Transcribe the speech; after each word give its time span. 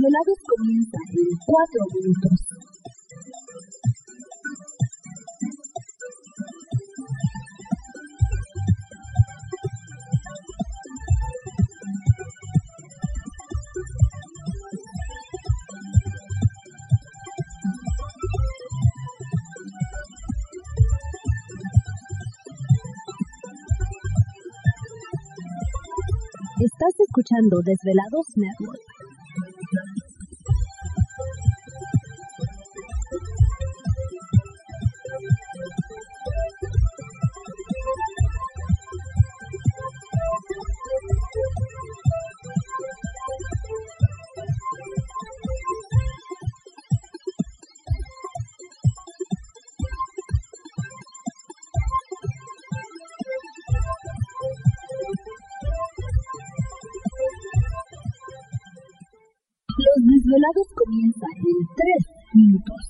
Los 0.00 0.08
desvelados 0.08 0.38
comienzan 0.48 1.00
en 1.12 1.28
4 1.44 1.84
minutos. 1.94 2.32
Estás 26.58 26.94
escuchando 27.00 27.60
Desvelados 27.62 28.26
Network. 28.36 28.99
Comienzan 60.90 61.30
en 61.36 61.66
3 61.76 62.34
minutos. 62.34 62.89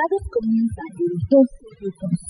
Los 0.00 0.08
desvelados 0.08 0.28
comienzan 0.32 0.84
en 0.98 1.28
2 1.28 1.46
minutos. 1.80 2.29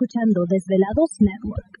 Escuchando 0.00 0.46
Desvelados 0.46 1.20
Network. 1.20 1.80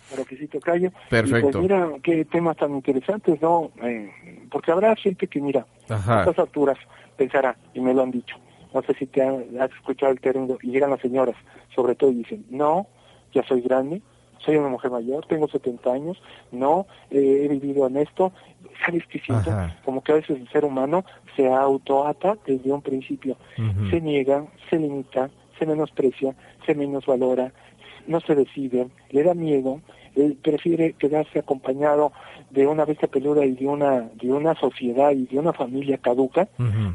Claro 0.09 0.25
que 0.25 0.37
sí, 0.37 0.47
Tocayo. 0.49 0.91
Perfecto. 1.09 1.51
pues 1.53 1.63
mira, 1.63 1.89
qué 2.03 2.25
temas 2.25 2.57
tan 2.57 2.73
interesantes, 2.73 3.41
¿no? 3.41 3.71
Eh, 3.83 4.11
porque 4.51 4.73
habrá 4.73 4.97
gente 4.97 5.27
que, 5.29 5.41
mira, 5.41 5.65
Ajá. 5.89 6.17
a 6.17 6.21
estas 6.23 6.39
alturas 6.41 6.77
pensará, 7.17 7.57
y 7.75 7.81
me 7.81 7.95
lo 7.95 8.03
han 8.03 8.11
dicho, 8.11 8.37
no 8.75 8.83
sé 8.83 8.95
si 8.95 9.07
te 9.07 9.23
han- 9.23 9.45
has 9.61 9.71
escuchado 9.71 10.11
el 10.11 10.21
término, 10.21 10.59
y 10.63 10.71
llegan 10.73 10.91
las 10.91 11.01
señoras, 11.01 11.37
sobre 11.77 11.95
todo, 11.95 12.11
y 12.11 12.15
dicen, 12.17 12.45
no, 12.51 12.89
ya 13.33 13.45
soy 13.47 13.61
grande, 13.61 14.03
soy 14.45 14.57
una 14.57 14.69
mujer 14.69 14.91
mayor, 14.91 15.27
tengo 15.27 15.49
70 15.49 15.93
años, 15.93 16.23
no, 16.51 16.87
eh, 17.11 17.43
he 17.45 17.49
vivido 17.49 17.87
en 17.87 17.97
esto. 17.97 18.33
¿Sabes 18.85 19.07
qué 19.07 19.19
siento? 19.19 19.51
Ajá. 19.51 19.77
Como 19.85 20.03
que 20.03 20.13
a 20.13 20.17
veces 20.17 20.39
el 20.39 20.49
ser 20.51 20.65
humano 20.65 21.05
se 21.37 21.53
autoata 21.53 22.37
desde 22.47 22.73
un 22.73 22.83
principio. 22.83 23.37
Se 23.91 24.01
niega, 24.01 24.47
se 24.69 24.79
limita, 24.79 25.31
se 25.59 25.67
menosprecia, 25.67 26.35
se 26.67 26.75
menosvalora, 26.75 27.53
no 28.07 28.21
se 28.21 28.35
decide, 28.35 28.89
le 29.11 29.23
da 29.23 29.35
miedo, 29.35 29.81
él 30.17 30.37
prefiere 30.43 30.95
quedarse 30.95 31.39
acompañado 31.39 32.13
de 32.51 32.67
una 32.67 32.85
bestia 32.85 33.07
peluda 33.09 33.45
y 33.47 33.53
de 33.53 33.67
una, 33.67 34.09
de 34.21 34.33
una 34.33 34.55
sociedad 34.57 35.13
y 35.13 35.27
de 35.27 35.39
una 35.39 35.53
familia 35.53 35.99
caduca, 35.99 36.49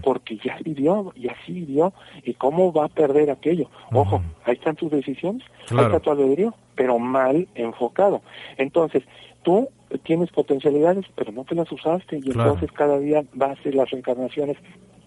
porque 0.03 0.37
ya 0.37 0.57
vivió 0.63 1.13
y 1.15 1.29
así 1.29 1.53
vivió, 1.53 1.93
y 2.23 2.33
cómo 2.33 2.73
va 2.73 2.85
a 2.85 2.89
perder 2.89 3.31
aquello. 3.31 3.69
Ojo, 3.93 4.21
ahí 4.43 4.55
están 4.55 4.75
tus 4.75 4.91
decisiones, 4.91 5.43
Claro. 5.67 5.81
ahí 5.81 5.85
está 5.95 5.99
tu 6.01 6.11
albedrío, 6.11 6.53
pero 6.75 6.99
mal 6.99 7.47
enfocado. 7.55 8.21
Entonces, 8.57 9.03
tú 9.43 9.69
tienes 10.03 10.29
potencialidades, 10.31 11.05
pero 11.15 11.31
no 11.31 11.45
te 11.45 11.55
las 11.55 11.71
usaste, 11.71 12.17
y 12.17 12.21
Claro. 12.21 12.51
entonces 12.51 12.71
cada 12.73 12.99
día 12.99 13.23
va 13.41 13.51
a 13.51 13.63
ser 13.63 13.75
las 13.75 13.89
reencarnaciones 13.91 14.57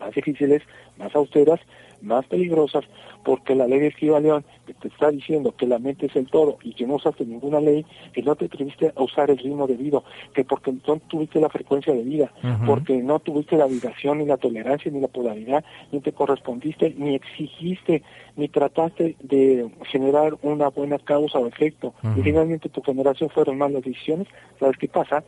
más 0.00 0.14
difíciles, 0.14 0.62
más 0.96 1.14
austeras, 1.14 1.60
más 2.02 2.26
peligrosas, 2.26 2.84
porque 3.24 3.54
la 3.54 3.66
ley 3.66 3.80
de 3.80 3.86
Esquivaleón 3.88 4.44
que 4.66 4.74
te 4.74 4.88
está 4.88 5.10
diciendo 5.10 5.54
que 5.56 5.66
la 5.66 5.78
mente 5.78 6.06
es 6.06 6.16
el 6.16 6.28
todo 6.30 6.58
y 6.62 6.74
que 6.74 6.86
no 6.86 6.94
usaste 6.94 7.24
ninguna 7.24 7.60
ley, 7.60 7.84
que 8.12 8.22
no 8.22 8.36
te 8.36 8.46
atreviste 8.46 8.92
a 8.94 9.02
usar 9.02 9.30
el 9.30 9.38
ritmo 9.38 9.66
de 9.66 9.76
vida, 9.76 10.02
que 10.34 10.44
porque 10.44 10.72
no 10.72 10.98
tuviste 11.08 11.40
la 11.40 11.48
frecuencia 11.48 11.92
de 11.92 12.02
vida, 12.02 12.32
porque 12.66 12.96
no 12.98 13.18
tuviste 13.18 13.56
la 13.56 13.66
vibración, 13.66 14.18
ni 14.18 14.26
la 14.26 14.36
tolerancia, 14.36 14.90
ni 14.90 15.00
la 15.00 15.08
polaridad, 15.08 15.64
ni 15.92 16.00
te 16.00 16.12
correspondiste, 16.12 16.94
ni 16.96 17.14
exigiste, 17.14 18.02
ni 18.36 18.48
trataste 18.48 19.16
de 19.20 19.70
generar 19.84 20.36
una 20.42 20.68
buena 20.68 20.98
causa 20.98 21.38
o 21.38 21.46
efecto, 21.46 21.94
y 22.16 22.22
finalmente 22.22 22.68
tu 22.68 22.82
generación 22.82 23.30
fueron 23.30 23.58
malas 23.58 23.82
decisiones, 23.82 24.28
¿sabes 24.58 24.76
qué 24.78 24.88
pasa? 24.88 25.24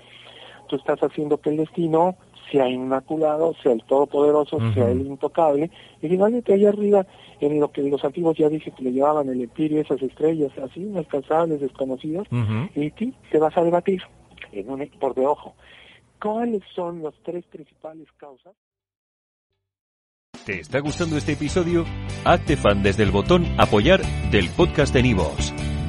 Tú 0.69 0.77
estás 0.77 1.01
haciendo 1.01 1.39
que 1.39 1.51
el 1.51 1.57
destino 1.57 2.17
sea 2.51 2.69
inmaculado, 2.69 3.55
sea 3.63 3.73
el 3.73 3.83
todopoderoso, 3.85 4.57
Ujú. 4.57 4.73
sea 4.73 4.91
el 4.91 5.03
intocable, 5.03 5.71
y 6.03 6.09
finalmente 6.09 6.53
allá 6.53 6.71
arriba, 6.71 7.07
en 7.41 7.61
lo 7.61 7.71
que 7.71 7.83
los 7.83 8.05
antiguos 8.05 8.37
ya 8.37 8.49
dicen 8.49 8.75
que 8.75 8.85
le 8.85 8.93
llamaban 8.93 9.29
el 9.29 9.41
empirio, 9.43 9.81
esas 9.81 10.03
estrellas 10.03 10.53
así, 10.63 10.81
inalcanzables, 10.81 11.61
desconocidas, 11.61 12.27
Ujú. 12.31 12.69
y 12.75 12.91
tú 12.91 13.13
te 13.31 13.39
vas 13.39 13.57
a 13.57 13.63
debatir 13.65 14.03
en 14.53 14.71
un 14.71 14.87
por 14.99 15.15
de 15.15 15.27
ojo. 15.27 15.55
¿Cuáles 16.21 16.63
son 16.75 17.03
las 17.03 17.15
tres 17.23 17.45
principales 17.47 18.07
causas? 18.17 18.53
¿Te 20.45 20.61
está 20.61 20.81
gustando 20.81 21.17
este 21.17 21.33
episodio? 21.33 21.85
Hazte 22.25 22.57
fan 22.57 22.83
desde 22.83 23.03
el 23.03 23.11
botón 23.11 23.45
Apoyar 23.59 24.01
del 24.31 24.49
podcast 24.51 24.93
de 24.93 25.03
Nivos. 25.03 25.53